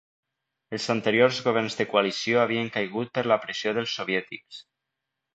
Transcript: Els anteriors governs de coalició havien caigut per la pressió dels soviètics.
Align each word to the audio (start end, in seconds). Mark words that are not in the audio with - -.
Els 0.75 0.85
anteriors 0.93 1.41
governs 1.47 1.75
de 1.81 1.85
coalició 1.91 2.39
havien 2.43 2.71
caigut 2.77 3.11
per 3.17 3.23
la 3.33 3.37
pressió 3.43 3.75
dels 3.79 3.93
soviètics. 3.99 4.63